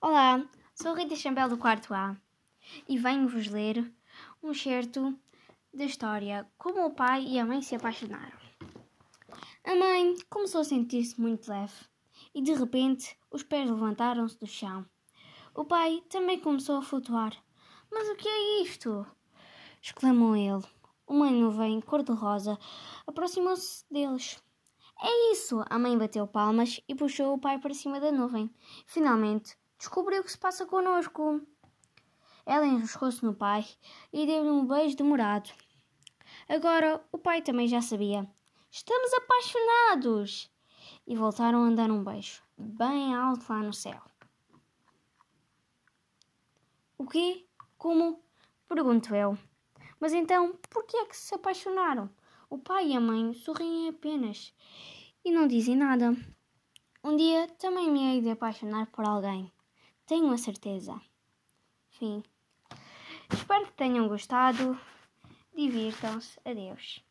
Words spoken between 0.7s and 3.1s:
sou Rita Chambel do quarto A e